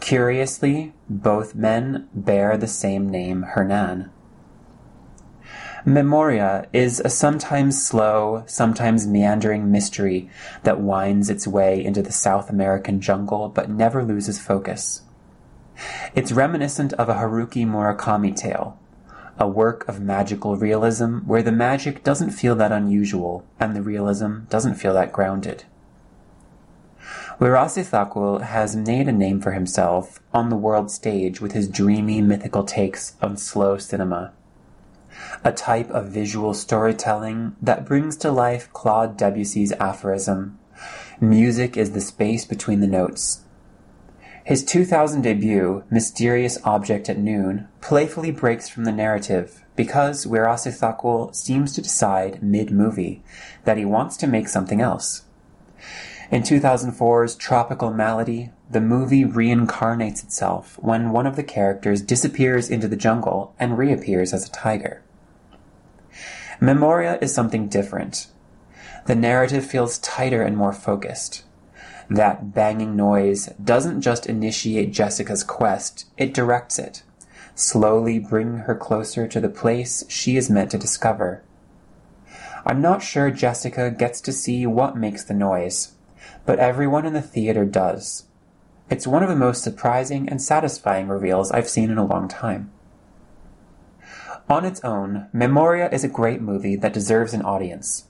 [0.00, 4.10] Curiously, both men bear the same name, Hernan.
[5.84, 10.30] Memoria is a sometimes slow, sometimes meandering mystery
[10.62, 15.02] that winds its way into the South American jungle but never loses focus.
[16.14, 18.78] It's reminiscent of a Haruki Murakami tale,
[19.38, 24.40] a work of magical realism where the magic doesn't feel that unusual and the realism
[24.48, 25.64] doesn't feel that grounded.
[27.38, 32.62] Weerasethakul has made a name for himself on the world stage with his dreamy mythical
[32.62, 34.32] takes on slow cinema.
[35.44, 40.58] A type of visual storytelling that brings to life Claude Debussy's aphorism
[41.20, 43.42] Music is the space between the notes,
[44.44, 51.72] his 2000 debut, Mysterious Object at Noon, playfully breaks from the narrative because Weerasethakul seems
[51.74, 53.22] to decide mid-movie
[53.64, 55.22] that he wants to make something else.
[56.30, 62.88] In 2004's Tropical Malady, the movie reincarnates itself when one of the characters disappears into
[62.88, 65.02] the jungle and reappears as a tiger.
[66.58, 68.28] Memoria is something different.
[69.06, 71.44] The narrative feels tighter and more focused.
[72.10, 77.02] That banging noise doesn't just initiate Jessica's quest, it directs it,
[77.54, 81.42] slowly bringing her closer to the place she is meant to discover.
[82.64, 85.92] I'm not sure Jessica gets to see what makes the noise,
[86.46, 88.24] but everyone in the theater does.
[88.90, 92.70] It's one of the most surprising and satisfying reveals I've seen in a long time.
[94.48, 98.04] On its own, Memoria is a great movie that deserves an audience.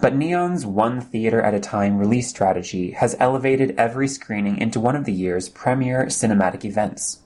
[0.00, 4.96] But Neon's one theater at a time release strategy has elevated every screening into one
[4.96, 7.20] of the year's premier cinematic events.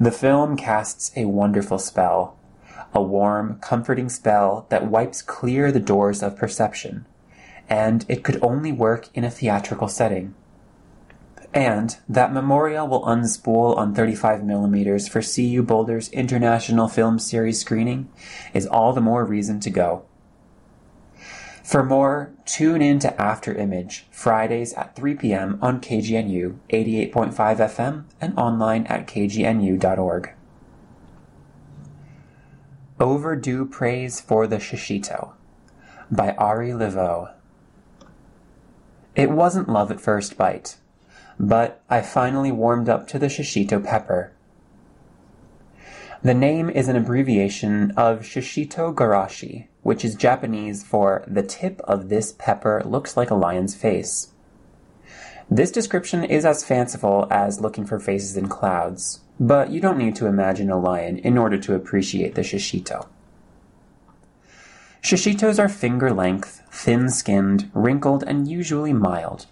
[0.00, 2.36] The film casts a wonderful spell,
[2.92, 7.06] a warm, comforting spell that wipes clear the doors of perception,
[7.68, 10.34] and it could only work in a theatrical setting.
[11.54, 18.08] And that Memoria will unspool on 35mm for CU Boulder's International Film Series screening
[18.52, 20.04] is all the more reason to go.
[21.68, 25.58] For more, tune in to After Image, Fridays at 3 p.m.
[25.60, 30.32] on KGNU 88.5 FM and online at kgnu.org.
[32.98, 35.32] Overdue Praise for the Shishito
[36.10, 37.34] by Ari LeVaux.
[39.14, 40.78] It wasn't love at first bite,
[41.38, 44.32] but I finally warmed up to the shishito pepper.
[46.22, 52.08] The name is an abbreviation of shishito garashi, which is Japanese for the tip of
[52.08, 54.32] this pepper looks like a lion's face.
[55.50, 60.14] This description is as fanciful as looking for faces in clouds, but you don't need
[60.16, 63.08] to imagine a lion in order to appreciate the shishito.
[65.02, 69.46] Shishitos are finger length, thin skinned, wrinkled, and usually mild.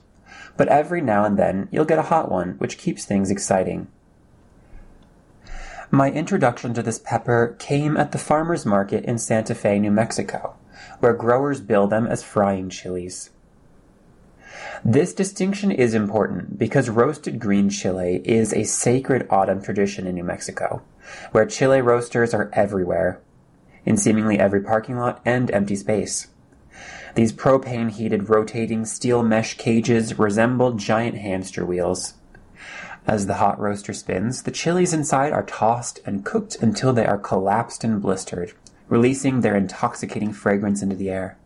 [0.57, 3.89] But every now and then you'll get a hot one, which keeps things exciting.
[5.91, 10.57] My introduction to this pepper came at the farmer's market in Santa Fe, New Mexico,
[10.99, 13.31] where growers bill them as frying chilies.
[14.85, 20.25] This distinction is important because roasted green chile is a sacred autumn tradition in New
[20.25, 20.83] Mexico,
[21.31, 23.21] where chile roasters are everywhere,
[23.85, 26.27] in seemingly every parking lot and empty space.
[27.15, 32.15] These propane heated rotating steel mesh cages resemble giant hamster wheels.
[33.07, 37.19] As the hot roaster spins, the chilies inside are tossed and cooked until they are
[37.19, 38.53] collapsed and blistered,
[38.89, 41.39] releasing their intoxicating fragrance into the air.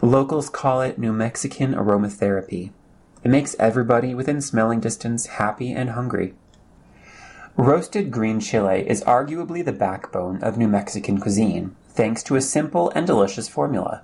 [0.00, 2.70] Locals call it New Mexican aromatherapy.
[3.22, 6.34] It makes everybody within smelling distance happy and hungry.
[7.58, 12.90] Roasted green chile is arguably the backbone of New Mexican cuisine, thanks to a simple
[12.90, 14.02] and delicious formula.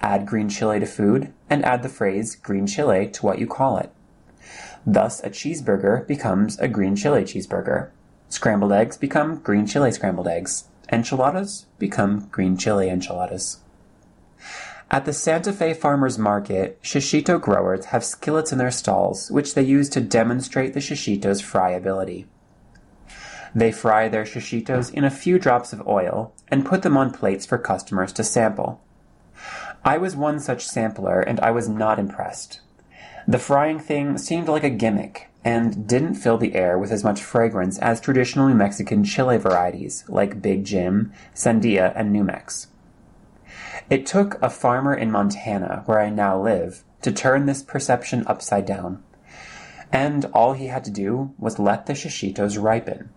[0.00, 3.78] Add green chile to food, and add the phrase green chile to what you call
[3.78, 3.92] it.
[4.86, 7.90] Thus, a cheeseburger becomes a green chili cheeseburger.
[8.28, 10.64] Scrambled eggs become green chili scrambled eggs.
[10.90, 13.58] Enchiladas become green chili enchiladas.
[14.90, 19.62] At the Santa Fe Farmers Market, shishito growers have skillets in their stalls, which they
[19.62, 22.24] use to demonstrate the shishito's fryability.
[23.54, 27.44] They fry their shishitos in a few drops of oil and put them on plates
[27.44, 28.80] for customers to sample.
[29.84, 32.60] I was one such sampler and I was not impressed.
[33.28, 37.22] The frying thing seemed like a gimmick and didn't fill the air with as much
[37.22, 42.68] fragrance as traditional New Mexican chile varieties like Big Jim, Sandia, and New Mex.
[43.90, 48.64] It took a farmer in Montana, where I now live, to turn this perception upside
[48.64, 49.02] down.
[49.92, 53.10] And all he had to do was let the shishitos ripen.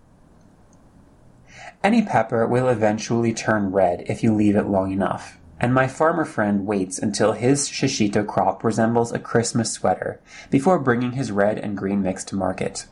[1.86, 6.26] Any pepper will eventually turn red if you leave it long enough, and my farmer
[6.26, 11.78] friend waits until his shishito crop resembles a Christmas sweater before bringing his red and
[11.78, 12.88] green mix to market.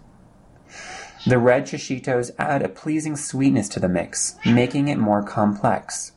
[1.26, 6.12] The red shishitos add a pleasing sweetness to the mix, making it more complex.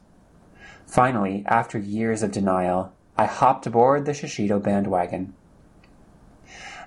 [0.86, 5.32] Finally, after years of denial, I hopped aboard the Shishito bandwagon.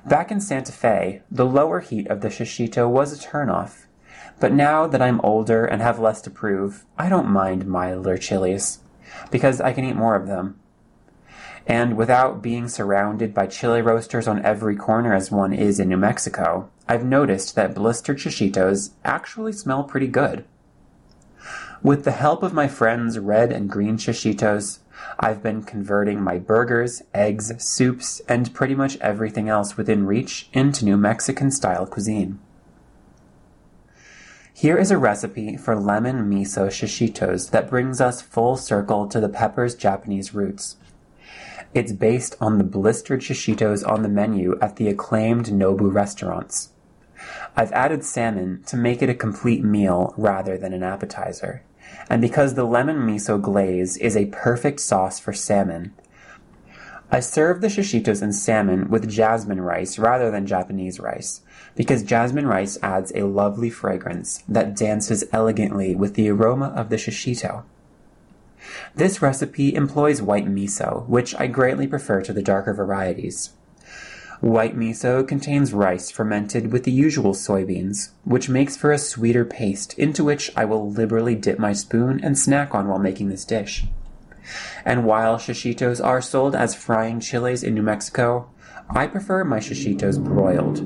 [0.05, 3.85] Back in Santa Fe, the lower heat of the Shishito was a turnoff.
[4.39, 8.79] But now that I'm older and have less to prove, I don't mind milder chilies,
[9.31, 10.59] because I can eat more of them.
[11.67, 15.97] And without being surrounded by chili roasters on every corner as one is in New
[15.97, 20.45] Mexico, I've noticed that blistered shishitos actually smell pretty good.
[21.81, 24.79] With the help of my friends Red and Green Shishitos,
[25.19, 30.85] I've been converting my burgers, eggs, soups, and pretty much everything else within reach into
[30.85, 32.39] New Mexican style cuisine.
[34.57, 39.27] Here is a recipe for lemon miso shishitos that brings us full circle to the
[39.27, 40.77] pepper's Japanese roots.
[41.73, 46.69] It's based on the blistered shishitos on the menu at the acclaimed Nobu restaurants.
[47.57, 51.61] I've added salmon to make it a complete meal rather than an appetizer.
[52.09, 55.93] And because the lemon miso glaze is a perfect sauce for salmon,
[57.11, 61.41] I serve the shishitos and salmon with jasmine rice rather than Japanese rice,
[61.75, 66.95] because jasmine rice adds a lovely fragrance that dances elegantly with the aroma of the
[66.95, 67.63] shishito.
[68.95, 73.51] This recipe employs white miso, which I greatly prefer to the darker varieties.
[74.41, 79.97] White miso contains rice fermented with the usual soybeans, which makes for a sweeter paste
[79.97, 83.85] into which I will liberally dip my spoon and snack on while making this dish.
[84.83, 88.49] And while shishitos are sold as frying chiles in New Mexico,
[88.89, 90.85] I prefer my shishitos broiled.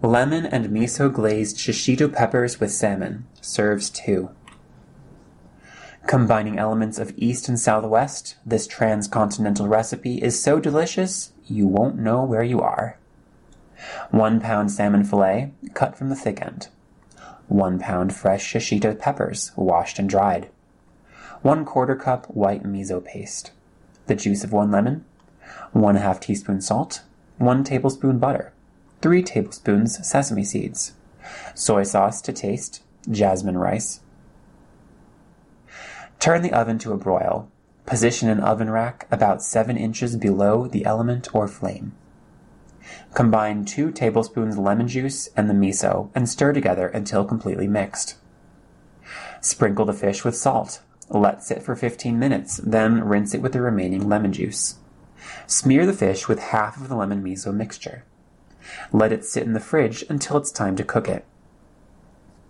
[0.00, 4.30] Lemon and miso glazed shishito peppers with salmon serves two.
[6.06, 12.22] Combining elements of East and Southwest, this transcontinental recipe is so delicious you won't know
[12.22, 12.96] where you are.
[14.12, 16.68] One pound salmon fillet, cut from the thick end.
[17.48, 20.48] One pound fresh shishito peppers, washed and dried.
[21.42, 23.50] One quarter cup white miso paste.
[24.06, 25.04] The juice of one lemon.
[25.72, 27.02] One half teaspoon salt.
[27.38, 28.52] One tablespoon butter.
[29.00, 30.94] Three tablespoons sesame seeds.
[31.54, 32.82] Soy sauce to taste.
[33.08, 34.00] Jasmine rice
[36.18, 37.48] Turn the oven to a broil.
[37.86, 41.92] Position an oven rack about 7 inches below the element or flame.
[43.14, 48.16] Combine 2 tablespoons lemon juice and the miso and stir together until completely mixed.
[49.40, 50.82] Sprinkle the fish with salt.
[51.08, 54.74] Let sit for 15 minutes, then rinse it with the remaining lemon juice.
[55.46, 58.04] Smear the fish with half of the lemon miso mixture.
[58.92, 61.24] Let it sit in the fridge until it's time to cook it.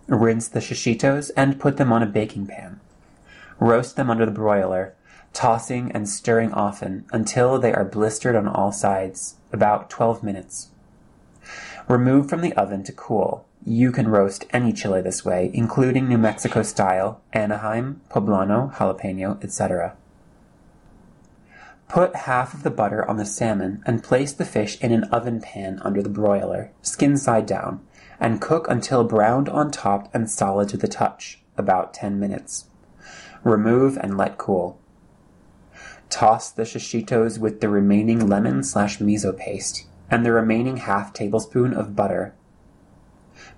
[0.07, 2.79] Rinse the shishitos and put them on a baking pan.
[3.59, 4.95] Roast them under the broiler,
[5.33, 10.69] tossing and stirring often until they are blistered on all sides, about 12 minutes.
[11.87, 13.45] Remove from the oven to cool.
[13.65, 19.95] You can roast any chili this way, including New Mexico style, Anaheim, poblano, jalapeno, etc.
[21.89, 25.41] Put half of the butter on the salmon and place the fish in an oven
[25.41, 27.81] pan under the broiler, skin side down,
[28.19, 32.65] and cook until browned on top and solid to the touch, about 10 minutes.
[33.43, 34.79] Remove and let cool.
[36.11, 41.73] Toss the shishitos with the remaining lemon slash miso paste and the remaining half tablespoon
[41.73, 42.35] of butter.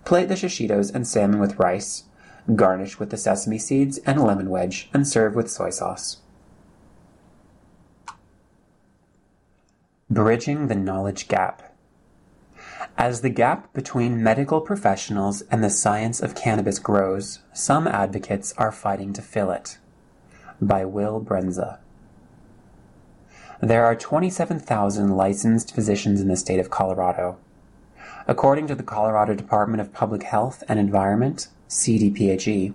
[0.05, 2.05] Plate the shishitos and salmon with rice,
[2.55, 6.21] garnish with the sesame seeds and a lemon wedge, and serve with soy sauce.
[10.12, 11.74] Bridging the knowledge gap.
[12.97, 18.74] As the gap between medical professionals and the science of cannabis grows, some advocates are
[18.74, 19.78] fighting to fill it.
[20.62, 21.78] By Will Brendza.
[23.62, 27.38] There are 27,000 licensed physicians in the state of Colorado.
[28.28, 32.74] According to the Colorado Department of Public Health and Environment, CDPHE,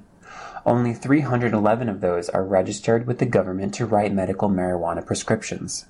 [0.64, 5.84] only 311 of those are registered with the government to write medical marijuana prescriptions.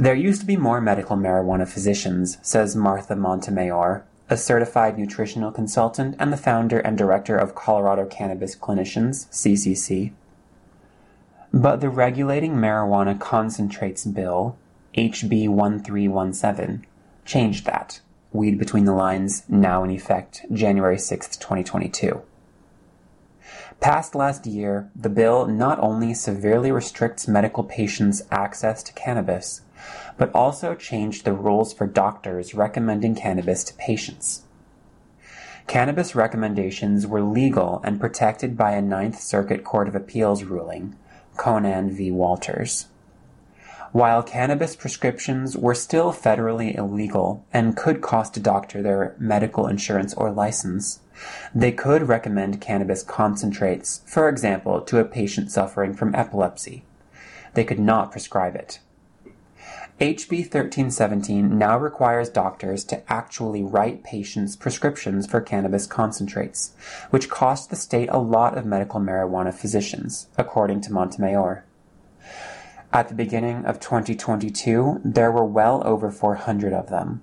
[0.00, 6.16] There used to be more medical marijuana physicians, says Martha Montemayor, a certified nutritional consultant
[6.18, 10.12] and the founder and director of Colorado Cannabis Clinicians, CCC.
[11.52, 14.56] But the Regulating Marijuana Concentrates Bill,
[14.96, 16.86] HB 1317,
[17.26, 18.00] changed that.
[18.32, 22.22] Weed between the lines, now in effect, January 6, 2022.
[23.80, 29.60] Passed last year, the bill not only severely restricts medical patients' access to cannabis,
[30.16, 34.42] but also changed the rules for doctors recommending cannabis to patients.
[35.66, 40.96] Cannabis recommendations were legal and protected by a Ninth Circuit Court of Appeals ruling,
[41.36, 42.10] Conant v.
[42.10, 42.86] Walters.
[43.92, 50.14] While cannabis prescriptions were still federally illegal and could cost a doctor their medical insurance
[50.14, 51.00] or license,
[51.54, 56.84] they could recommend cannabis concentrates, for example, to a patient suffering from epilepsy.
[57.54, 58.78] They could not prescribe it.
[60.00, 66.72] HB 1317 now requires doctors to actually write patients prescriptions for cannabis concentrates,
[67.10, 71.66] which cost the state a lot of medical marijuana physicians, according to Montemayor.
[72.94, 77.22] At the beginning of 2022, there were well over 400 of them.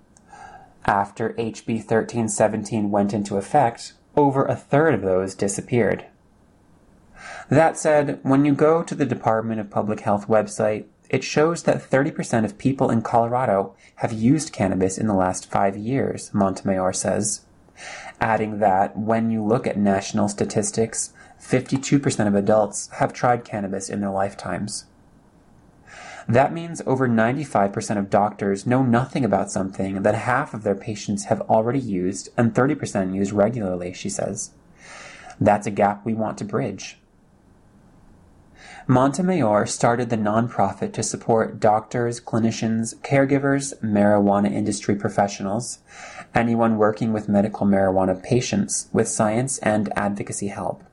[0.85, 6.05] After HB 1317 went into effect, over a third of those disappeared.
[7.49, 11.89] That said, when you go to the Department of Public Health website, it shows that
[11.89, 17.45] 30% of people in Colorado have used cannabis in the last five years, Montemayor says.
[18.19, 24.01] Adding that when you look at national statistics, 52% of adults have tried cannabis in
[24.01, 24.85] their lifetimes.
[26.27, 31.25] That means over 95% of doctors know nothing about something that half of their patients
[31.25, 34.51] have already used and 30% use regularly, she says.
[35.39, 36.97] That's a gap we want to bridge.
[38.89, 45.79] Montemayor started the nonprofit to support doctors, clinicians, caregivers, marijuana industry professionals,
[46.33, 50.85] anyone working with medical marijuana patients with science and advocacy help.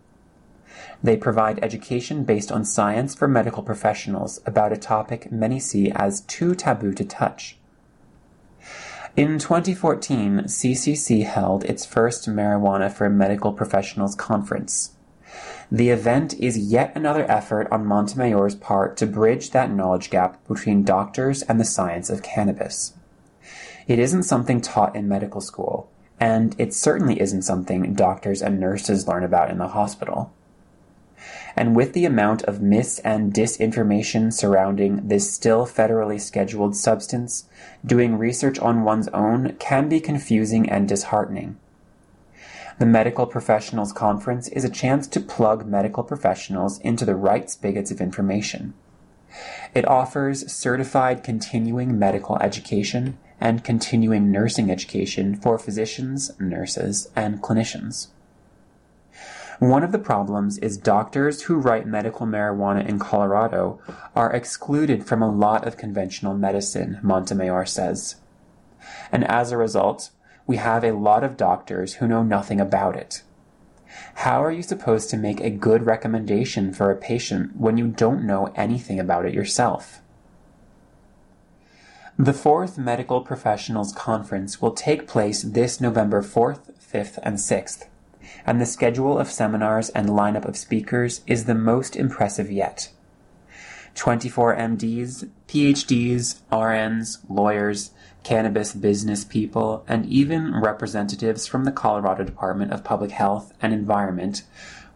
[1.04, 6.22] They provide education based on science for medical professionals about a topic many see as
[6.22, 7.58] too taboo to touch.
[9.14, 14.93] In 2014, CCC held its first Marijuana for Medical Professionals conference.
[15.70, 20.84] The event is yet another effort on Montemayor's part to bridge that knowledge gap between
[20.84, 22.94] doctors and the science of cannabis.
[23.86, 25.88] It isn't something taught in medical school,
[26.20, 30.32] and it certainly isn't something doctors and nurses learn about in the hospital.
[31.56, 37.44] And with the amount of mis and disinformation surrounding this still federally scheduled substance,
[37.84, 41.56] doing research on one's own can be confusing and disheartening.
[42.76, 47.92] The Medical Professionals Conference is a chance to plug medical professionals into the right spigots
[47.92, 48.74] of information.
[49.74, 58.08] It offers certified continuing medical education and continuing nursing education for physicians, nurses, and clinicians.
[59.60, 63.78] One of the problems is doctors who write medical marijuana in Colorado
[64.16, 68.16] are excluded from a lot of conventional medicine, Montemayor says.
[69.12, 70.10] And as a result,
[70.46, 73.22] we have a lot of doctors who know nothing about it.
[74.14, 78.26] How are you supposed to make a good recommendation for a patient when you don't
[78.26, 80.00] know anything about it yourself?
[82.18, 87.86] The fourth Medical Professionals Conference will take place this November 4th, 5th, and 6th,
[88.46, 92.90] and the schedule of seminars and lineup of speakers is the most impressive yet.
[93.94, 97.90] 24 MDs, PhDs, RNs, lawyers,
[98.24, 104.42] cannabis business people, and even representatives from the Colorado Department of Public Health and Environment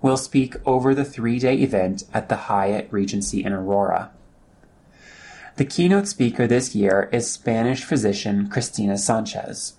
[0.02, 4.10] will speak over the three day event at the Hyatt Regency in Aurora.
[5.56, 9.74] The keynote speaker this year is Spanish physician Cristina Sanchez.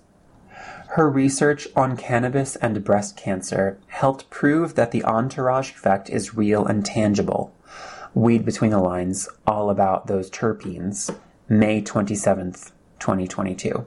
[0.90, 6.66] Her research on cannabis and breast cancer helped prove that the entourage effect is real
[6.66, 7.54] and tangible.
[8.12, 11.14] Weed between the lines, all about those terpenes.
[11.48, 13.86] May 27th, 2022.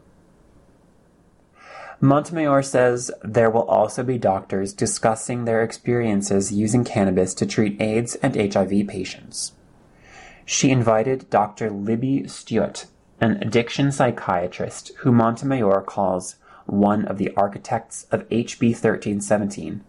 [2.02, 8.16] Montemayor says there will also be doctors discussing their experiences using cannabis to treat AIDS
[8.16, 9.54] and HIV patients.
[10.46, 11.70] She invited Dr.
[11.70, 12.88] Libby Stuyt,
[13.22, 16.36] an addiction psychiatrist who Montemayor calls
[16.66, 19.82] one of the architects of HB 1317,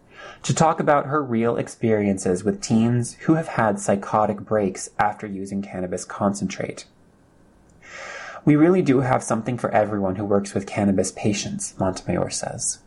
[0.45, 5.63] to talk about her real experiences with teens who have had psychotic breaks after using
[5.63, 6.87] cannabis concentrate.
[8.45, 12.81] We really do have something for everyone who works with cannabis patients, Montemayor says.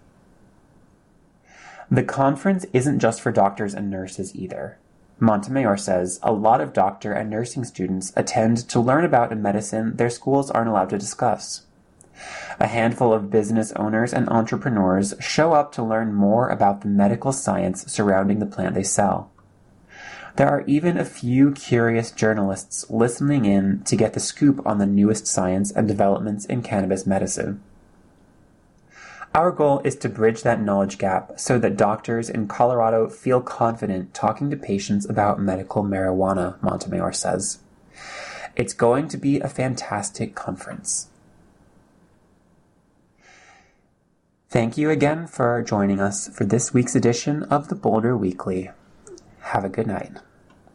[1.90, 4.78] The conference isn't just for doctors and nurses either.
[5.20, 9.96] Montemayor says a lot of doctor and nursing students attend to learn about a medicine
[9.96, 11.64] their schools aren't allowed to discuss.
[12.60, 17.32] A handful of business owners and entrepreneurs show up to learn more about the medical
[17.32, 19.32] science surrounding the plant they sell.
[20.38, 24.86] There are even a few curious journalists listening in to get the scoop on the
[24.86, 27.60] newest science and developments in cannabis medicine.
[29.34, 34.14] Our goal is to bridge that knowledge gap so that doctors in Colorado feel confident
[34.14, 37.58] talking to patients about medical marijuana, Montemayor says.
[38.56, 41.08] It's going to be a fantastic conference.
[44.50, 48.70] Thank you again for joining us for this week's edition of the Boulder Weekly.
[49.40, 50.12] Have a good night.